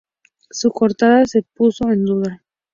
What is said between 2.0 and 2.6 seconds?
duda.